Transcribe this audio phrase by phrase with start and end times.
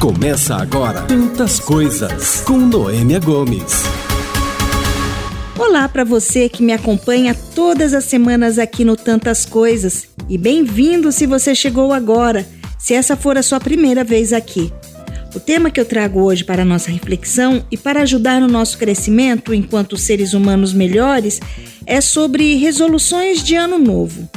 [0.00, 3.82] Começa agora Tantas Coisas com Noêmia Gomes.
[5.58, 11.10] Olá para você que me acompanha todas as semanas aqui no Tantas Coisas e bem-vindo
[11.10, 12.46] se você chegou agora,
[12.78, 14.72] se essa for a sua primeira vez aqui.
[15.34, 18.78] O tema que eu trago hoje para a nossa reflexão e para ajudar no nosso
[18.78, 21.40] crescimento enquanto seres humanos melhores
[21.84, 24.30] é sobre resoluções de ano novo.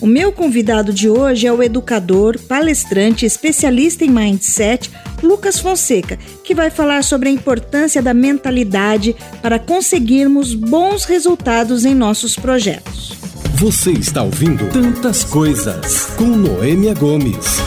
[0.00, 4.90] O meu convidado de hoje é o educador, palestrante, especialista em mindset,
[5.22, 11.94] Lucas Fonseca, que vai falar sobre a importância da mentalidade para conseguirmos bons resultados em
[11.94, 13.16] nossos projetos.
[13.54, 17.58] Você está ouvindo Tantas Coisas com Noêmia Gomes.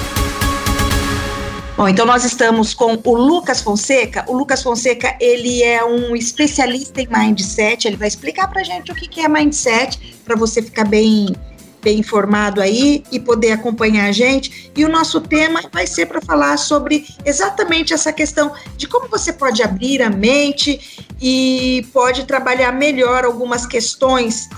[1.77, 4.26] Bom, então nós estamos com o Lucas Fonseca.
[4.27, 7.88] O Lucas Fonseca, ele é um especialista em mindset.
[7.88, 11.35] Ele vai explicar para gente o que é mindset, para você ficar bem
[11.81, 14.72] bem informado aí e poder acompanhar a gente.
[14.76, 19.31] E o nosso tema vai ser para falar sobre exatamente essa questão de como você
[19.31, 24.49] pode abrir a mente e pode trabalhar melhor algumas questões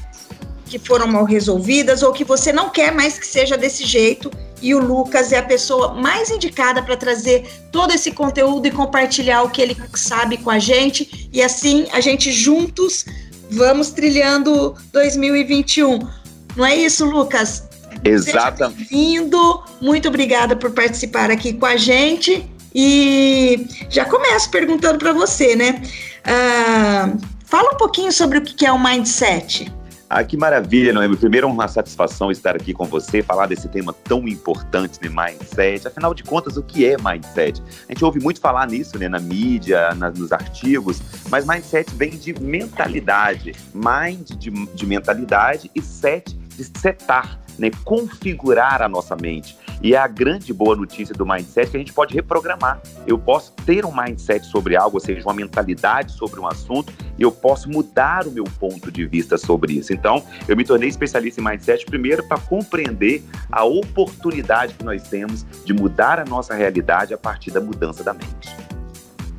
[0.66, 4.32] que foram mal resolvidas ou que você não quer mais que seja desse jeito.
[4.62, 9.44] E o Lucas é a pessoa mais indicada para trazer todo esse conteúdo e compartilhar
[9.44, 11.30] o que ele sabe com a gente.
[11.32, 13.06] E assim, a gente juntos
[13.50, 16.20] vamos trilhando 2021.
[16.60, 17.70] Não é isso, Lucas?
[18.04, 18.90] Exatamente.
[18.90, 22.46] Bem-vindo, muito obrigada por participar aqui com a gente.
[22.76, 25.82] E já começo perguntando para você, né?
[26.28, 29.74] Uh, fala um pouquinho sobre o que é o mindset.
[30.10, 31.16] Ah, que maravilha, Noemi.
[31.16, 35.88] Primeiro, uma satisfação estar aqui com você, falar desse tema tão importante, né, mindset.
[35.88, 37.62] Afinal de contas, o que é mindset?
[37.88, 42.10] A gente ouve muito falar nisso, né, na mídia, na, nos artigos, mas mindset vem
[42.10, 43.54] de mentalidade.
[43.74, 49.58] Mind de, de mentalidade e set de setar, né, configurar a nossa mente.
[49.82, 52.82] E é a grande boa notícia do mindset que a gente pode reprogramar.
[53.08, 57.22] Eu posso ter um mindset sobre algo, ou seja, uma mentalidade sobre um assunto, e
[57.22, 59.94] eu posso mudar o meu ponto de vista sobre isso.
[59.94, 65.46] Então, eu me tornei especialista em mindset primeiro para compreender a oportunidade que nós temos
[65.64, 68.59] de mudar a nossa realidade a partir da mudança da mente.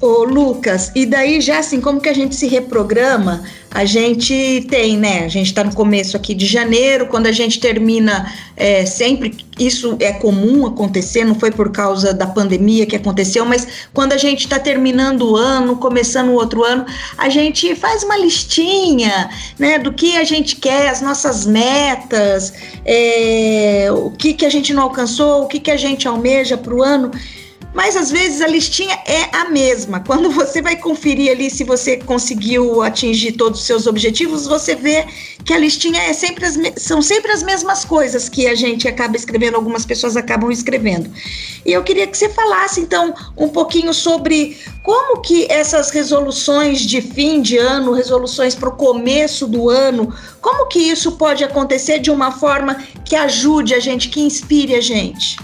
[0.00, 3.42] Ô, Lucas, e daí já assim, como que a gente se reprograma?
[3.70, 5.24] A gente tem, né?
[5.26, 9.98] A gente está no começo aqui de janeiro, quando a gente termina, é, sempre isso
[10.00, 14.40] é comum acontecer, não foi por causa da pandemia que aconteceu, mas quando a gente
[14.40, 16.86] está terminando o ano, começando o outro ano,
[17.18, 19.28] a gente faz uma listinha,
[19.58, 22.54] né, do que a gente quer, as nossas metas,
[22.86, 26.74] é, o que, que a gente não alcançou, o que, que a gente almeja para
[26.74, 27.10] o ano
[27.72, 30.00] mas às vezes a listinha é a mesma.
[30.00, 35.06] Quando você vai conferir ali se você conseguiu atingir todos os seus objetivos, você vê
[35.44, 39.16] que a listinha é sempre as, são sempre as mesmas coisas que a gente acaba
[39.16, 41.10] escrevendo, algumas pessoas acabam escrevendo.
[41.64, 47.00] E eu queria que você falasse então um pouquinho sobre como que essas resoluções de
[47.00, 52.10] fim de ano, resoluções para o começo do ano, como que isso pode acontecer de
[52.10, 55.36] uma forma que ajude a gente, que inspire a gente.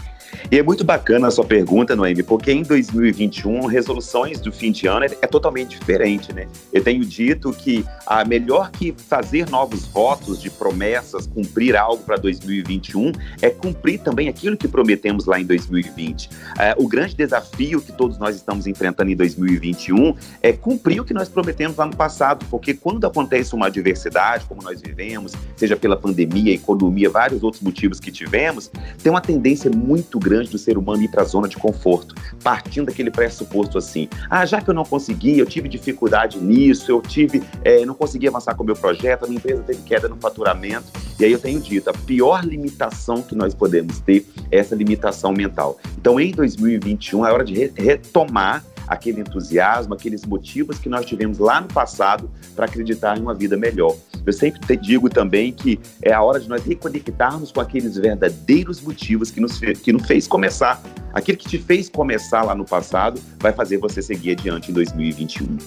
[0.48, 4.86] E é muito bacana a sua pergunta, Noemi, porque em 2021, resoluções do fim de
[4.86, 6.46] ano é, é, totalmente diferente, né?
[6.72, 12.16] Eu tenho dito que a melhor que fazer novos votos de promessas, cumprir algo para
[12.16, 13.10] 2021,
[13.42, 16.30] é cumprir também aquilo que prometemos lá em 2020.
[16.60, 21.12] É, o grande desafio que todos nós estamos enfrentando em 2021 é cumprir o que
[21.12, 25.96] nós prometemos lá no passado, porque quando acontece uma adversidade, como nós vivemos, seja pela
[25.96, 28.70] pandemia, economia, vários outros motivos que tivemos,
[29.02, 32.14] tem uma tendência muito grande grande do ser humano ir para a zona de conforto,
[32.42, 37.00] partindo daquele pressuposto assim: ah, já que eu não consegui, eu tive dificuldade nisso, eu
[37.00, 40.16] tive, é, não consegui avançar com o meu projeto, a minha empresa teve queda no
[40.16, 40.86] faturamento.
[41.18, 45.32] E aí eu tenho dito: a pior limitação que nós podemos ter é essa limitação
[45.32, 45.78] mental.
[45.98, 51.60] Então, em 2021, é hora de retomar aquele entusiasmo, aqueles motivos que nós tivemos lá
[51.60, 53.96] no passado para acreditar em uma vida melhor.
[54.24, 59.30] Eu sempre digo também que é a hora de nós reconectarmos com aqueles verdadeiros motivos
[59.30, 60.82] que nos, que nos fez começar.
[61.12, 65.58] Aquilo que te fez começar lá no passado vai fazer você seguir adiante em 2021.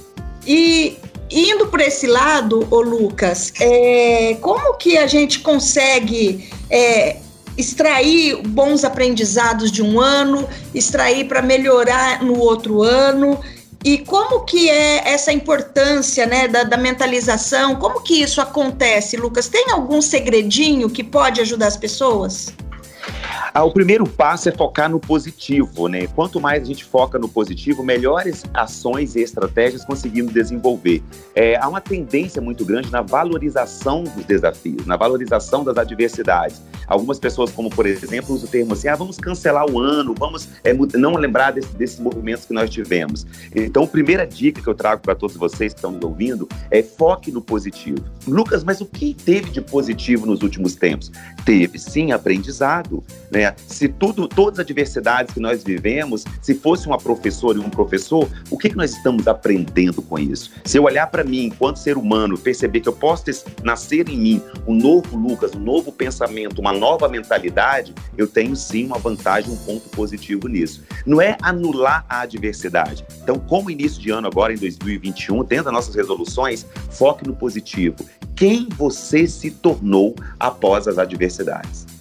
[0.45, 0.97] E
[1.29, 7.17] indo por esse lado, ô Lucas, é, como que a gente consegue é,
[7.59, 13.39] extrair bons aprendizados de um ano, extrair para melhorar no outro ano.
[13.83, 17.75] E como que é essa importância né, da, da, mentalização?
[17.75, 19.47] Como que isso acontece, Lucas?
[19.47, 22.53] Tem algum segredinho que pode ajudar as pessoas?
[23.53, 26.05] Ah, o primeiro passo é focar no positivo, né?
[26.07, 31.01] Quanto mais a gente foca no positivo, melhores ações e estratégias conseguimos desenvolver.
[31.33, 36.61] É, há uma tendência muito grande na valorização dos desafios, na valorização das adversidades.
[36.87, 40.47] Algumas pessoas, como por exemplo, usam o termo assim: ah, vamos cancelar o ano, vamos
[40.63, 43.25] é, não lembrar desse, desses movimentos que nós tivemos.
[43.55, 46.83] Então, a primeira dica que eu trago para todos vocês que estão me ouvindo é
[46.83, 47.99] foque no positivo.
[48.27, 51.11] Lucas, mas o que teve de positivo nos últimos tempos?
[51.45, 53.03] Teve sim aprendizado.
[53.31, 53.38] Né?
[53.67, 58.29] Se tudo, todas as adversidades que nós vivemos, se fosse uma professora e um professor,
[58.49, 60.51] o que, que nós estamos aprendendo com isso?
[60.65, 64.17] Se eu olhar para mim enquanto ser humano, perceber que eu posso ter, nascer em
[64.17, 69.51] mim um novo Lucas, um novo pensamento, uma nova mentalidade, eu tenho sim uma vantagem,
[69.51, 70.83] um ponto positivo nisso.
[71.05, 73.05] Não é anular a adversidade.
[73.21, 77.95] Então, como início de ano agora, em 2021, dentro das nossas resoluções, foque no positivo.
[78.35, 81.98] Quem você se tornou após as adversidades?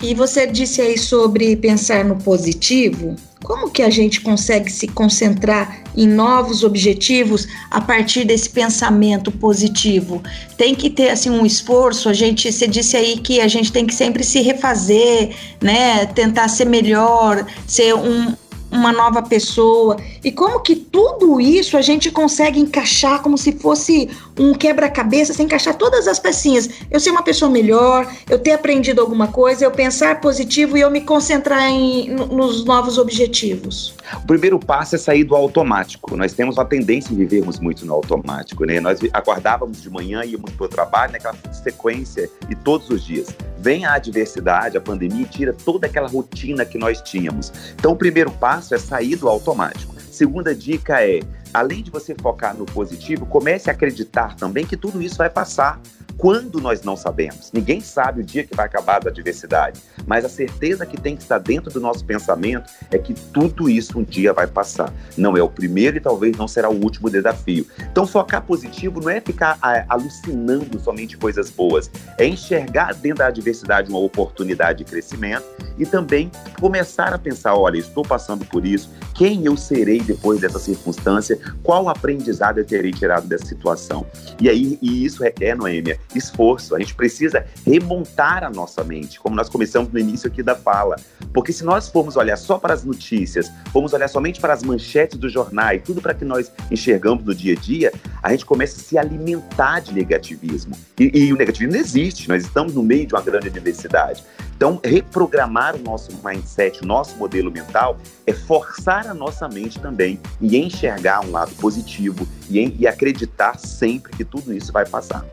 [0.00, 3.16] E você disse aí sobre pensar no positivo.
[3.42, 10.22] Como que a gente consegue se concentrar em novos objetivos a partir desse pensamento positivo?
[10.56, 12.08] Tem que ter assim um esforço.
[12.08, 16.06] A gente, você disse aí que a gente tem que sempre se refazer, né?
[16.06, 18.34] Tentar ser melhor, ser um,
[18.70, 19.96] uma nova pessoa.
[20.22, 25.46] E como que tudo isso a gente consegue encaixar como se fosse um quebra-cabeça, sem
[25.46, 26.68] encaixar todas as pecinhas.
[26.90, 30.90] Eu ser uma pessoa melhor, eu ter aprendido alguma coisa, eu pensar positivo e eu
[30.90, 33.94] me concentrar em, nos novos objetivos.
[34.22, 36.16] O primeiro passo é sair do automático.
[36.16, 38.80] Nós temos uma tendência em vivermos muito no automático, né?
[38.80, 43.28] Nós acordávamos de manhã, íamos para o trabalho, naquela sequência e todos os dias.
[43.60, 47.52] Vem a adversidade, a pandemia e tira toda aquela rotina que nós tínhamos.
[47.74, 49.94] Então, o primeiro passo é sair do automático.
[50.10, 51.20] Segunda dica é,
[51.52, 55.80] além de você focar no positivo, comece a acreditar também que tudo isso vai passar.
[56.18, 57.52] Quando nós não sabemos.
[57.52, 61.22] Ninguém sabe o dia que vai acabar a adversidade, mas a certeza que tem que
[61.22, 64.92] estar dentro do nosso pensamento é que tudo isso um dia vai passar.
[65.16, 67.64] Não é o primeiro e talvez não será o último desafio.
[67.78, 71.88] Então, focar positivo não é ficar a, alucinando somente coisas boas,
[72.18, 75.44] é enxergar dentro da adversidade uma oportunidade de crescimento
[75.78, 80.58] e também começar a pensar: olha, estou passando por isso, quem eu serei depois dessa
[80.58, 84.04] circunstância, qual aprendizado eu terei tirado dessa situação.
[84.40, 86.74] E aí, e isso requer, Noêmia, esforço.
[86.74, 90.96] A gente precisa remontar a nossa mente, como nós começamos no início aqui da fala.
[91.32, 95.18] Porque se nós formos olhar só para as notícias, formos olhar somente para as manchetes
[95.18, 98.80] do jornal e tudo para que nós enxergamos no dia a dia, a gente começa
[98.80, 100.74] a se alimentar de negativismo.
[100.98, 104.24] E, e o negativismo não existe, nós estamos no meio de uma grande diversidade.
[104.58, 107.96] Então, reprogramar o nosso mindset, o nosso modelo mental,
[108.26, 114.12] é forçar a nossa mente também e enxergar um lado positivo e, e acreditar sempre
[114.16, 115.24] que tudo isso vai passar.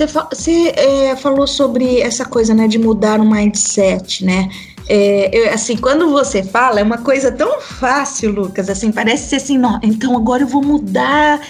[0.00, 4.48] Você, você é, falou sobre essa coisa, né, de mudar o mindset, né?
[4.88, 9.36] É, eu, assim, quando você fala, é uma coisa tão fácil, Lucas, assim, parece ser
[9.36, 11.40] assim, não, então agora eu vou mudar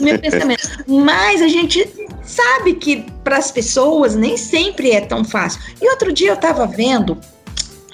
[0.00, 0.62] meu pensamento.
[0.86, 1.86] Mas a gente
[2.24, 5.60] sabe que para as pessoas nem sempre é tão fácil.
[5.82, 7.18] E outro dia eu estava vendo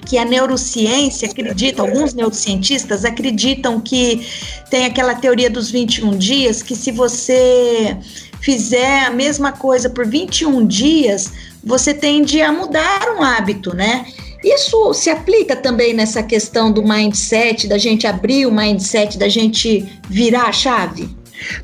[0.05, 4.27] que a neurociência acredita, alguns neurocientistas acreditam que
[4.69, 7.97] tem aquela teoria dos 21 dias, que se você
[8.43, 11.31] fizer a mesma coisa por 21 dias,
[11.63, 14.05] você tende a mudar um hábito, né?
[14.43, 19.89] Isso se aplica também nessa questão do mindset, da gente abrir o mindset, da gente
[20.09, 21.09] virar a chave?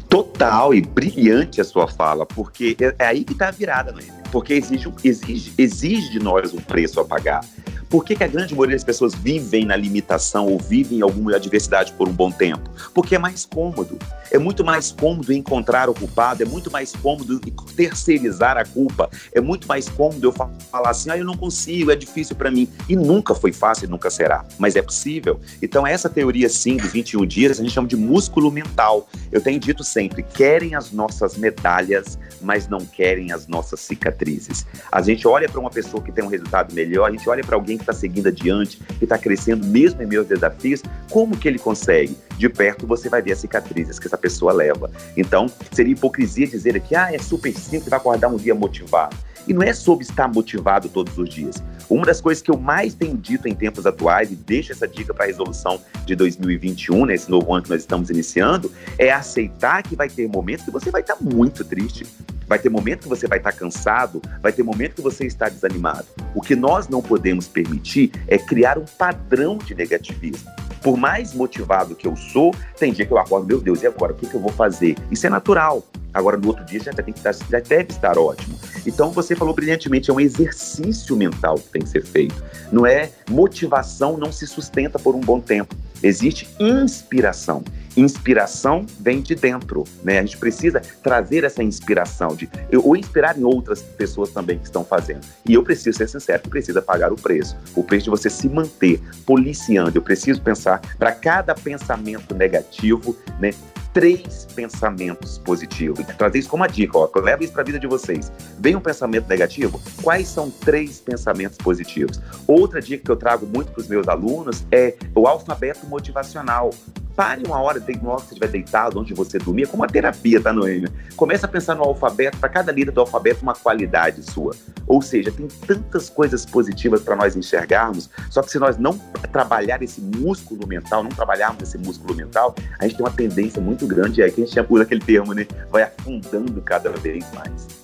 [0.07, 4.03] Total e brilhante a sua fala, porque é, é aí que está a virada, né?
[4.31, 7.43] Porque exige, exige, exige de nós um preço a pagar.
[7.89, 11.35] Por que, que, a grande maioria das pessoas vivem na limitação ou vivem em alguma
[11.35, 12.69] adversidade por um bom tempo?
[12.93, 13.97] Porque é mais cômodo.
[14.31, 17.39] É muito mais cômodo encontrar o culpado, é muito mais cômodo
[17.75, 21.95] terceirizar a culpa, é muito mais cômodo eu falar assim, ah, eu não consigo, é
[21.95, 22.67] difícil para mim.
[22.87, 25.39] E nunca foi fácil e nunca será, mas é possível.
[25.61, 29.07] Então, essa teoria, sim, dos 21 dias, a gente chama de músculo mental.
[29.31, 34.65] Eu tenho dito sempre, querem as nossas medalhas, mas não querem as nossas cicatrizes.
[34.91, 37.55] A gente olha para uma pessoa que tem um resultado melhor, a gente olha para
[37.55, 41.59] alguém que está seguindo adiante, que está crescendo mesmo em meus desafios, como que ele
[41.59, 42.17] consegue?
[42.37, 44.91] De perto você vai ver as cicatrizes que essa pessoa leva.
[45.17, 49.15] Então, seria hipocrisia dizer aqui, ah, é super simples, vai acordar um dia motivado.
[49.47, 51.63] E não é sobre estar motivado todos os dias.
[51.89, 55.13] Uma das coisas que eu mais tenho dito em tempos atuais, e deixo essa dica
[55.13, 59.81] para a resolução de 2021, nesse né, novo ano que nós estamos iniciando, é aceitar
[59.83, 62.05] que vai ter momentos que você vai estar muito triste.
[62.47, 66.07] Vai ter momento que você vai estar cansado, vai ter momento que você está desanimado.
[66.33, 70.49] O que nós não podemos permitir é criar um padrão de negativismo.
[70.81, 74.13] Por mais motivado que eu sou, tem dia que eu acordo, meu Deus, e agora?
[74.13, 74.95] O que, que eu vou fazer?
[75.11, 75.85] Isso é natural.
[76.13, 78.57] Agora, no outro dia, já, tem que estar, já deve estar ótimo.
[78.85, 82.43] Então você falou brilhantemente, é um exercício mental que tem que ser feito.
[82.71, 85.75] Não é motivação, não se sustenta por um bom tempo.
[86.01, 87.63] Existe inspiração.
[87.97, 90.19] Inspiração vem de dentro, né?
[90.19, 92.49] A gente precisa trazer essa inspiração de
[92.83, 95.21] ou inspirar em outras pessoas também que estão fazendo.
[95.45, 97.57] E eu preciso ser sincero, precisa pagar o preço.
[97.75, 99.97] O preço de você se manter policiando.
[99.97, 103.53] Eu preciso pensar para cada pensamento negativo, né?
[103.93, 106.05] Três pensamentos positivos.
[106.17, 108.31] Trazer isso como uma dica, ó, leva isso para a vida de vocês.
[108.59, 109.81] Vem um pensamento negativo?
[110.01, 112.19] Quais são três pensamentos positivos?
[112.47, 116.71] Outra dica que eu trago muito para os meus alunos é o alfabeto motivacional.
[117.15, 120.53] Pare uma hora, que você estiver deitado, onde você dormir, é como uma terapia, tá,
[120.53, 120.89] Noêmia?
[121.15, 124.55] Começa a pensar no alfabeto, para cada letra do alfabeto, uma qualidade sua.
[124.87, 128.97] Ou seja, tem tantas coisas positivas para nós enxergarmos, só que se nós não
[129.31, 133.85] trabalhar esse músculo mental, não trabalharmos esse músculo mental, a gente tem uma tendência muito
[133.85, 135.45] grande, é que a gente usa aquele termo, né?
[135.69, 137.78] Vai afundando cada vez mais.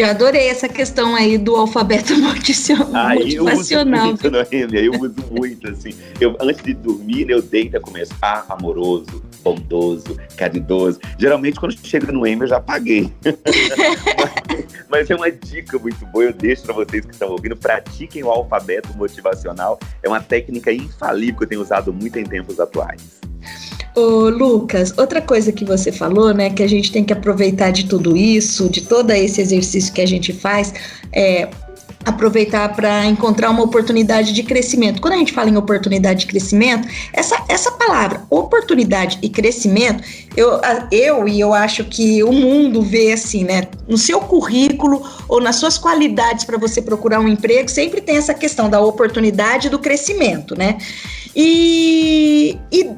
[0.00, 3.16] Eu adorei essa questão aí do alfabeto motivacional.
[3.16, 5.90] Eu uso muito, Noêmia, eu uso muito, assim.
[6.18, 8.14] Eu, antes de dormir, eu deito e começo.
[8.22, 10.98] Ah, amoroso, bondoso, caridoso.
[11.18, 13.12] Geralmente, quando chega no M, eu já apaguei.
[14.16, 17.54] mas, mas, é uma dica muito boa, eu deixo para vocês que estão ouvindo.
[17.54, 19.78] Pratiquem o alfabeto motivacional.
[20.02, 23.20] É uma técnica infalível que eu tenho usado muito em tempos atuais.
[23.94, 27.86] Ô, Lucas, outra coisa que você falou, né, que a gente tem que aproveitar de
[27.86, 30.72] tudo isso, de todo esse exercício que a gente faz,
[31.12, 31.48] é
[32.04, 35.02] aproveitar para encontrar uma oportunidade de crescimento.
[35.02, 40.02] Quando a gente fala em oportunidade de crescimento, essa, essa palavra, oportunidade e crescimento,
[40.36, 43.68] eu, eu e eu acho que o mundo vê assim, né?
[43.86, 48.32] No seu currículo ou nas suas qualidades para você procurar um emprego, sempre tem essa
[48.32, 50.78] questão da oportunidade e do crescimento, né?
[51.36, 52.90] E, e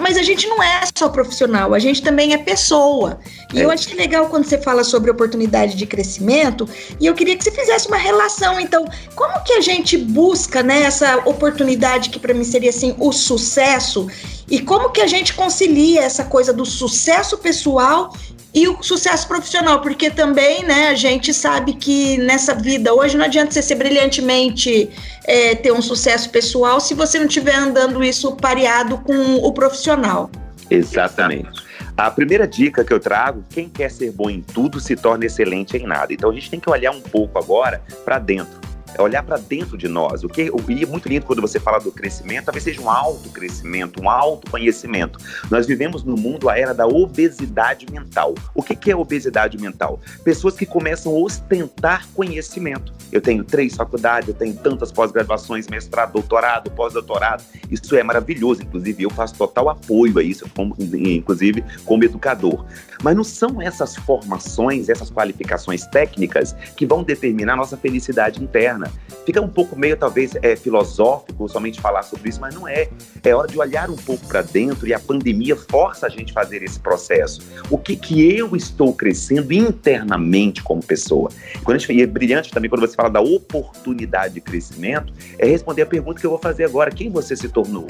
[0.00, 3.20] mas a gente não é só profissional, a gente também é pessoa.
[3.52, 3.64] E é.
[3.64, 7.50] eu achei legal quando você fala sobre oportunidade de crescimento, e eu queria que você
[7.50, 12.44] fizesse uma relação, então, como que a gente busca né, essa oportunidade que para mim
[12.44, 14.08] seria assim o sucesso,
[14.50, 18.12] e como que a gente concilia essa coisa do sucesso pessoal
[18.52, 23.24] e o sucesso profissional, porque também, né, a gente sabe que nessa vida hoje não
[23.24, 24.90] adianta você ser brilhantemente
[25.24, 30.30] é, ter um sucesso pessoal se você não estiver andando isso pareado com o profissional.
[30.68, 31.62] Exatamente.
[31.96, 35.76] A primeira dica que eu trago: quem quer ser bom em tudo se torna excelente
[35.76, 36.12] em nada.
[36.12, 39.76] Então a gente tem que olhar um pouco agora para dentro é olhar para dentro
[39.76, 40.24] de nós.
[40.24, 44.02] O que e é muito lindo quando você fala do crescimento, talvez seja um autocrescimento,
[44.02, 45.18] um autoconhecimento.
[45.50, 48.34] Nós vivemos no mundo a era da obesidade mental.
[48.54, 50.00] O que, que é obesidade mental?
[50.24, 52.92] Pessoas que começam a ostentar conhecimento.
[53.12, 57.42] Eu tenho três faculdades, eu tenho tantas pós-graduações, mestrado, doutorado, pós-doutorado.
[57.70, 62.64] Isso é maravilhoso, inclusive eu faço total apoio a isso, como, inclusive como educador.
[63.02, 68.79] Mas não são essas formações, essas qualificações técnicas que vão determinar a nossa felicidade interna.
[69.26, 72.88] Fica um pouco meio, talvez, é, filosófico somente falar sobre isso, mas não é.
[73.22, 76.34] É hora de olhar um pouco para dentro e a pandemia força a gente a
[76.34, 77.42] fazer esse processo.
[77.70, 81.30] O que, que eu estou crescendo internamente como pessoa?
[81.62, 85.46] Quando a gente, e é brilhante também quando você fala da oportunidade de crescimento, é
[85.46, 86.90] responder a pergunta que eu vou fazer agora.
[86.90, 87.86] Quem você se tornou?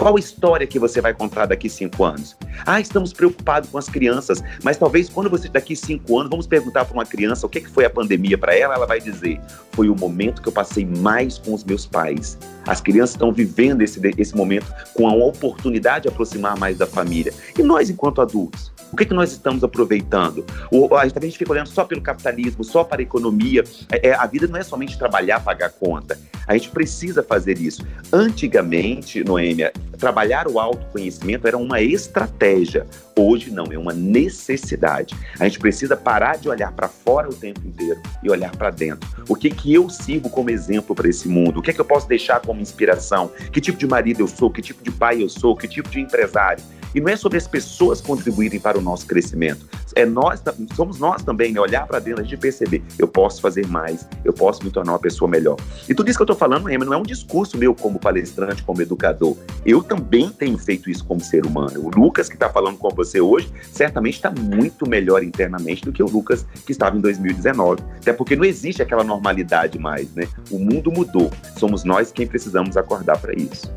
[0.00, 2.34] Qual história que você vai contar daqui cinco anos?
[2.64, 6.86] Ah, estamos preocupados com as crianças, mas talvez quando você daqui cinco anos, vamos perguntar
[6.86, 9.38] para uma criança o que, que foi a pandemia para ela, ela vai dizer:
[9.72, 12.38] foi o momento que eu passei mais com os meus pais.
[12.70, 17.34] As crianças estão vivendo esse, esse momento com a oportunidade de aproximar mais da família.
[17.58, 18.70] E nós, enquanto adultos?
[18.92, 20.44] O que, que nós estamos aproveitando?
[20.70, 23.64] O, a, gente, fica olhando só pelo capitalismo, só para a economia.
[23.90, 26.16] É, é, a vida não é somente trabalhar, pagar conta.
[26.46, 27.84] A gente precisa fazer isso.
[28.12, 32.86] Antigamente, Noêmia, trabalhar o autoconhecimento era uma estratégia.
[33.20, 35.14] Hoje não, é uma necessidade.
[35.38, 39.08] A gente precisa parar de olhar para fora o tempo inteiro e olhar para dentro.
[39.28, 41.60] O que que eu sirvo como exemplo para esse mundo?
[41.60, 43.30] O que é que eu posso deixar como inspiração?
[43.52, 44.50] Que tipo de marido eu sou?
[44.50, 45.54] Que tipo de pai eu sou?
[45.54, 46.62] Que tipo de empresário?
[46.94, 49.68] E não é sobre as pessoas contribuírem para o nosso crescimento.
[49.94, 50.42] É nós,
[50.74, 51.60] somos nós também, né?
[51.60, 54.98] Olhar para dentro, a gente perceber, eu posso fazer mais, eu posso me tornar uma
[54.98, 55.56] pessoa melhor.
[55.88, 58.62] E tudo isso que eu estou falando, Emma, não é um discurso meu como palestrante,
[58.62, 59.36] como educador.
[59.64, 61.80] Eu também tenho feito isso como ser humano.
[61.86, 66.02] O Lucas, que está falando com você hoje, certamente está muito melhor internamente do que
[66.02, 67.82] o Lucas que estava em 2019.
[67.98, 70.26] Até porque não existe aquela normalidade mais, né?
[70.50, 71.30] O mundo mudou.
[71.56, 73.70] Somos nós quem precisamos acordar para isso.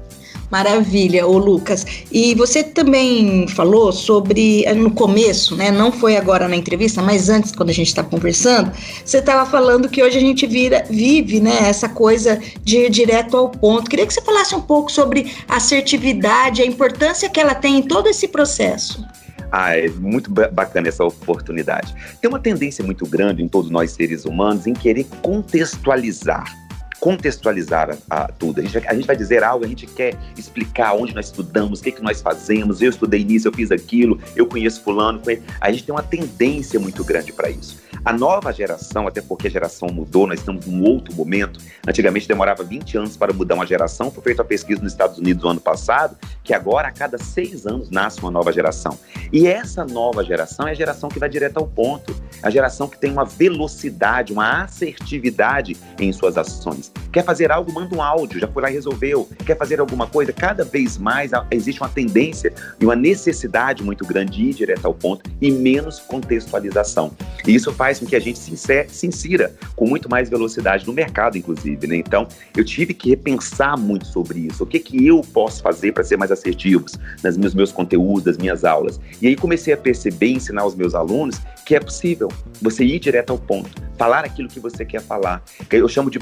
[0.53, 1.83] Maravilha, o Lucas.
[2.11, 5.71] E você também falou sobre no começo, né?
[5.71, 8.71] Não foi agora na entrevista, mas antes, quando a gente estava conversando,
[9.03, 11.67] você estava falando que hoje a gente vira, vive, né?
[11.67, 13.89] Essa coisa de ir direto ao ponto.
[13.89, 18.07] Queria que você falasse um pouco sobre assertividade, a importância que ela tem em todo
[18.07, 19.03] esse processo.
[19.51, 21.95] Ah, é muito bacana essa oportunidade.
[22.21, 26.62] Tem uma tendência muito grande em todos nós seres humanos em querer contextualizar
[26.99, 28.59] contextualizar a, a tudo.
[28.59, 31.83] A gente, a gente, vai dizer algo, a gente quer explicar onde nós estudamos, o
[31.83, 32.81] que, que nós fazemos.
[32.81, 35.21] Eu estudei nisso, eu fiz aquilo, eu conheço fulano.
[35.59, 37.83] A gente tem uma tendência muito grande para isso.
[38.05, 41.59] A nova geração, até porque a geração mudou, nós estamos num outro momento.
[41.87, 44.11] Antigamente demorava 20 anos para mudar uma geração.
[44.11, 47.65] Foi feita a pesquisa nos Estados Unidos no ano passado, que agora a cada seis
[47.65, 48.99] anos nasce uma nova geração.
[49.31, 52.13] E essa nova geração é a geração que vai direto ao ponto.
[52.41, 56.91] A geração que tem uma velocidade, uma assertividade em suas ações.
[57.11, 59.29] Quer fazer algo, manda um áudio, já foi lá e resolveu.
[59.45, 64.31] Quer fazer alguma coisa, cada vez mais existe uma tendência e uma necessidade muito grande
[64.33, 67.11] de ir direto ao ponto e menos contextualização.
[67.47, 70.93] E isso faz com que a gente se, se insira com muito mais velocidade no
[70.93, 71.85] mercado, inclusive.
[71.85, 71.97] Né?
[71.97, 74.63] Então, eu tive que repensar muito sobre isso.
[74.63, 78.37] O que, que eu posso fazer para ser mais assertivos nos meus, meus conteúdos, das
[78.37, 78.99] minhas aulas?
[79.21, 82.29] E aí comecei a perceber e ensinar os meus alunos que é possível
[82.61, 85.41] você ir direto ao ponto, falar aquilo que você quer falar.
[85.71, 86.19] Eu chamo de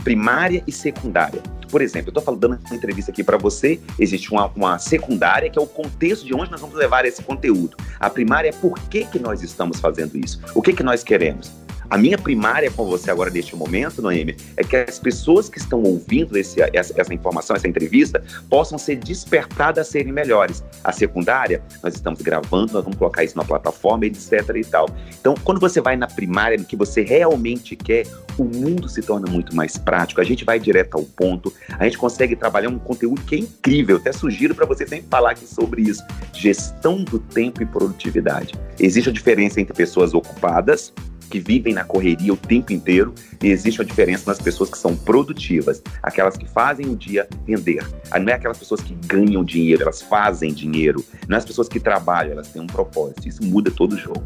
[0.52, 1.42] primária e secundária.
[1.70, 5.58] Por exemplo, eu estou dando uma entrevista aqui para você, existe uma, uma, secundária, que
[5.58, 7.78] é o contexto de onde nós vamos levar esse conteúdo.
[7.98, 11.52] A primária é por que, que nós estamos fazendo isso, o que, que nós queremos.
[11.92, 15.84] A minha primária com você agora neste momento, Noemi, é que as pessoas que estão
[15.84, 20.64] ouvindo esse, essa, essa, informação, essa entrevista, possam ser despertadas a serem melhores.
[20.86, 24.90] A secundária, nós estamos gravando, nós vamos colocar isso na plataforma, etc e tal.
[25.20, 28.08] Então, quando você vai na primária, no que você realmente quer,
[28.38, 30.22] o mundo se torna muito mais prático.
[30.22, 33.98] A gente vai direto ao ponto, a gente consegue trabalhar um conteúdo que é incrível.
[33.98, 38.54] Até sugiro para você sempre falar aqui sobre isso: gestão do tempo e produtividade.
[38.80, 40.94] Existe a diferença entre pessoas ocupadas
[41.32, 44.96] que vivem na correria o tempo inteiro e existe uma diferença nas pessoas que são
[44.96, 47.88] produtivas, aquelas que fazem o dia render.
[48.12, 51.04] Ah, não é aquelas pessoas que ganham dinheiro, elas fazem dinheiro.
[51.28, 53.28] Não é as pessoas que trabalham, elas têm um propósito.
[53.28, 54.22] Isso muda todo o jogo.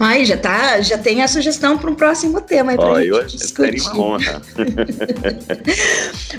[0.00, 3.80] Ai, já tá, já tem a sugestão para um próximo tema aí para gente discutir.
[3.80, 4.42] Seria uma honra.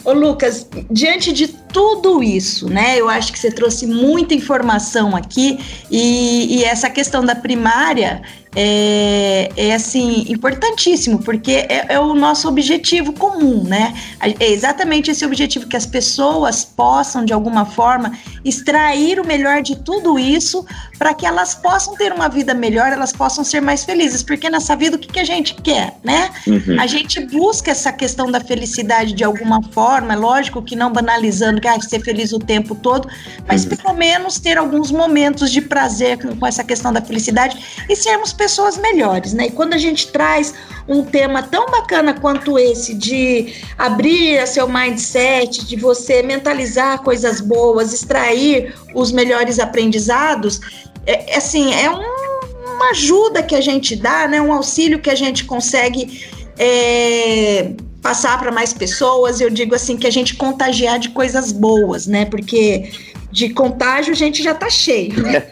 [0.06, 2.98] Ô Lucas, diante de tudo isso, né?
[2.98, 5.60] Eu acho que você trouxe muita informação aqui
[5.90, 8.22] e, e essa questão da primária
[8.56, 13.94] é, é assim importantíssimo porque é, é, o nosso objetivo comum, né?
[14.40, 18.12] É exatamente esse objetivo que as pessoas possam de alguma forma
[18.44, 20.66] extrair o melhor de tudo isso
[20.98, 24.76] para que elas possam ter uma vida melhor, elas possam ser mais felizes, porque nessa
[24.76, 26.32] vida o que, que a gente quer, né?
[26.48, 26.80] Uhum.
[26.80, 31.59] A gente busca essa questão da felicidade de alguma forma, é lógico que não banalizando
[31.60, 33.08] que ah, ser feliz o tempo todo,
[33.48, 33.76] mas uhum.
[33.76, 38.34] pelo menos ter alguns momentos de prazer com, com essa questão da felicidade e sermos
[38.34, 39.48] pessoas melhores, né?
[39.48, 40.54] E quando a gente traz
[40.88, 47.94] um tema tão bacana quanto esse de abrir seu mindset, de você mentalizar coisas boas,
[47.94, 50.60] extrair os melhores aprendizados,
[51.06, 54.42] é, é assim, é um, uma ajuda que a gente dá, né?
[54.42, 59.42] Um auxílio que a gente consegue é, passar para mais pessoas.
[59.42, 62.26] Eu digo assim que a gente contagiar de coisas boas, né?
[62.26, 62.92] Porque
[63.32, 65.44] de contágio a gente já tá cheio, né?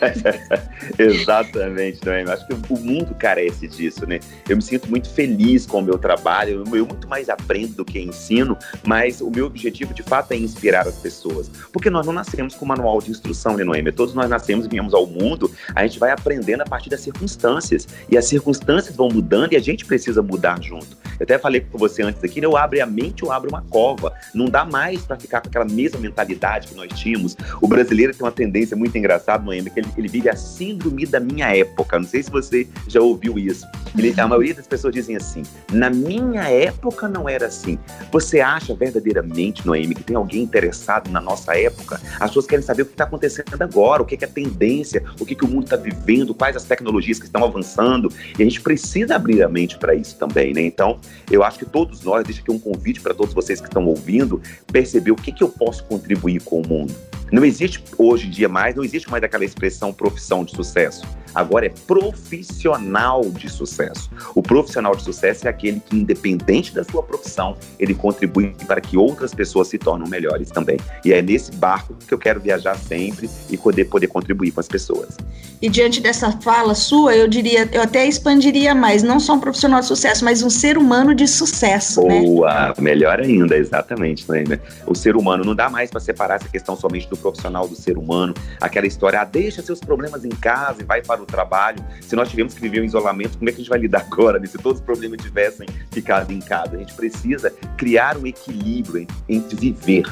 [0.98, 2.30] Exatamente, Noemi.
[2.32, 4.20] Acho que o mundo carece disso, né?
[4.50, 8.00] Eu me sinto muito feliz com o meu trabalho, eu muito mais aprendo do que
[8.00, 11.50] ensino, mas o meu objetivo de fato é inspirar as pessoas.
[11.72, 13.92] Porque nós não nascemos com manual de instrução, né, Noemi?
[13.92, 17.88] Todos nós nascemos e viemos ao mundo, a gente vai aprendendo a partir das circunstâncias.
[18.10, 20.98] E as circunstâncias vão mudando e a gente precisa mudar junto.
[21.20, 22.48] Eu até falei com você antes aqui, né?
[22.48, 24.14] eu abro a mente, eu abro uma cova.
[24.34, 27.36] Não dá mais para ficar com aquela mesma mentalidade que nós tínhamos.
[27.62, 31.20] O brasileiro tem uma tendência muito engraçada, Noemi, que ele, ele vive a síndrome da
[31.20, 32.00] minha época.
[32.00, 33.66] Não sei se você já ouviu isso.
[33.98, 37.80] Ele, a maioria das pessoas dizem assim: na minha época não era assim.
[38.12, 42.00] Você acha verdadeiramente, Noemi, que tem alguém interessado na nossa época?
[42.20, 45.26] As pessoas querem saber o que está acontecendo agora, o que é a tendência, o
[45.26, 48.12] que, que o mundo está vivendo, quais as tecnologias que estão avançando.
[48.38, 50.62] E a gente precisa abrir a mente para isso também, né?
[50.62, 51.00] Então,
[51.30, 54.42] eu acho que todos nós, deixa aqui um convite para todos vocês que estão ouvindo,
[54.72, 56.94] perceber o que, que eu posso contribuir com o mundo.
[57.32, 61.06] Não existe hoje em dia mais, não existe mais aquela expressão profissão de sucesso.
[61.38, 64.10] Agora é profissional de sucesso.
[64.34, 68.98] O profissional de sucesso é aquele que, independente da sua profissão, ele contribui para que
[68.98, 70.78] outras pessoas se tornem melhores também.
[71.06, 74.68] E é nesse barco que eu quero viajar sempre e poder, poder contribuir com as
[74.68, 75.16] pessoas.
[75.62, 79.80] E diante dessa fala sua, eu diria, eu até expandiria mais, não só um profissional
[79.80, 82.02] de sucesso, mas um ser humano de sucesso.
[82.02, 82.20] Né?
[82.22, 82.74] Boa, né?
[82.80, 84.26] melhor ainda, exatamente.
[84.32, 84.60] Né?
[84.88, 87.96] O ser humano não dá mais para separar essa questão somente do profissional do ser
[87.96, 91.84] humano, aquela história, ah, deixa seus problemas em casa e vai para o trabalho.
[92.02, 94.40] Se nós tivemos que viver um isolamento, como é que a gente vai lidar agora?
[94.40, 94.48] Né?
[94.48, 96.76] Se todos os problemas tivessem ficado em casa.
[96.76, 100.06] A gente precisa criar um equilíbrio entre viver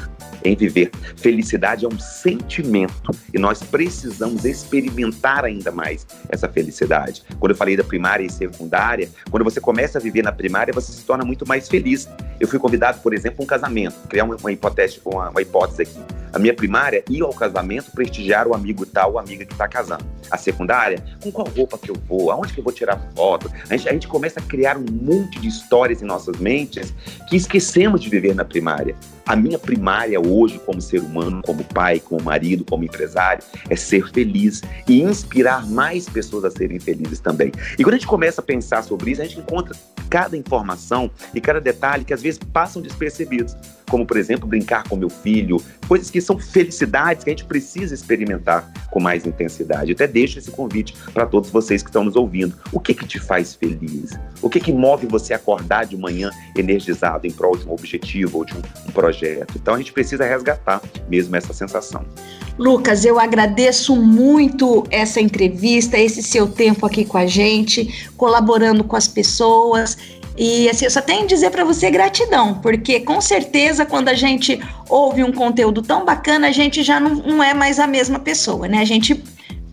[0.44, 0.90] em viver.
[1.16, 7.22] Felicidade é um sentimento e nós precisamos experimentar ainda mais essa felicidade.
[7.38, 10.92] Quando eu falei da primária e secundária, quando você começa a viver na primária, você
[10.92, 12.08] se torna muito mais feliz.
[12.38, 15.82] Eu fui convidado, por exemplo, a um casamento, criar uma, uma, hipótese, uma, uma hipótese
[15.82, 16.00] aqui.
[16.36, 20.04] A minha primária ia ao casamento prestigiar o amigo tal, ou amiga que está casando.
[20.30, 23.50] A secundária, com qual roupa que eu vou, aonde que eu vou tirar foto.
[23.70, 26.92] A gente, a gente começa a criar um monte de histórias em nossas mentes
[27.26, 28.94] que esquecemos de viver na primária.
[29.24, 34.06] A minha primária hoje, como ser humano, como pai, como marido, como empresário, é ser
[34.12, 37.50] feliz e inspirar mais pessoas a serem felizes também.
[37.78, 39.74] E quando a gente começa a pensar sobre isso, a gente encontra
[40.10, 43.56] cada informação e cada detalhe que às vezes passam despercebidos
[43.88, 47.94] como por exemplo brincar com meu filho, coisas que são felicidades que a gente precisa
[47.94, 49.92] experimentar com mais intensidade.
[49.92, 52.54] até deixo esse convite para todos vocês que estão nos ouvindo.
[52.72, 54.18] O que que te faz feliz?
[54.42, 58.44] O que que move você acordar de manhã energizado em prol de um objetivo ou
[58.44, 59.54] de um, um projeto?
[59.56, 62.04] Então a gente precisa resgatar mesmo essa sensação.
[62.58, 68.96] Lucas, eu agradeço muito essa entrevista, esse seu tempo aqui com a gente, colaborando com
[68.96, 69.98] as pessoas.
[70.36, 74.14] E assim, eu só tenho a dizer para você gratidão, porque com certeza quando a
[74.14, 78.18] gente ouve um conteúdo tão bacana, a gente já não, não é mais a mesma
[78.18, 78.78] pessoa, né?
[78.78, 79.22] A gente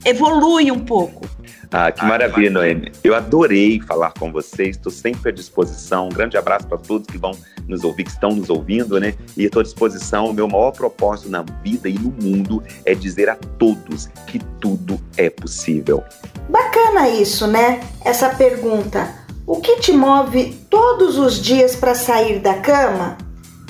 [0.05, 1.27] evolui um pouco.
[1.75, 2.91] Ah, que maravilha, Noemi.
[3.03, 6.05] Eu adorei falar com vocês, estou sempre à disposição.
[6.05, 7.31] Um grande abraço para todos que vão
[7.67, 9.15] nos ouvir, que estão nos ouvindo, né?
[9.35, 10.27] E estou à disposição.
[10.27, 15.01] O meu maior propósito na vida e no mundo é dizer a todos que tudo
[15.17, 16.03] é possível.
[16.47, 17.79] Bacana isso, né?
[18.05, 19.22] Essa pergunta.
[19.45, 23.17] O que te move todos os dias para sair da cama?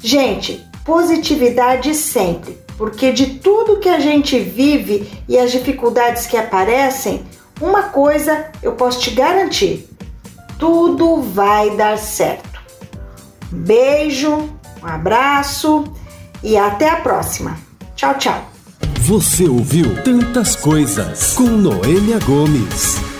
[0.00, 7.24] Gente, positividade sempre, porque de tudo que a gente vive e as dificuldades que aparecem,
[7.60, 9.88] uma coisa eu posso te garantir:
[10.58, 12.47] tudo vai dar certo.
[13.50, 14.50] Beijo,
[14.82, 15.84] um abraço
[16.42, 17.56] e até a próxima.
[17.96, 18.50] Tchau, tchau.
[19.00, 23.17] Você ouviu Tantas Coisas com Noêmia Gomes.